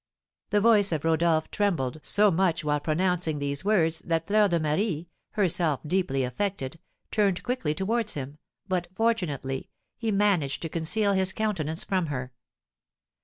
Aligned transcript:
The 0.49 0.59
voice 0.61 0.91
of 0.91 1.03
Rodolph 1.05 1.51
trembled 1.51 1.99
so 2.01 2.31
much 2.31 2.63
while 2.63 2.79
pronouncing 2.79 3.37
these 3.37 3.63
words 3.63 3.99
that 3.99 4.25
Fleur 4.25 4.47
de 4.47 4.59
Marie, 4.59 5.09
herself 5.33 5.79
deeply 5.85 6.23
affected, 6.23 6.79
turned 7.11 7.43
quickly 7.43 7.75
towards 7.75 8.13
him, 8.15 8.39
but, 8.67 8.87
fortunately, 8.95 9.69
he 9.99 10.11
managed 10.11 10.63
to 10.63 10.69
conceal 10.69 11.13
his 11.13 11.31
countenance 11.33 11.83
from 11.83 12.07
her. 12.07 12.33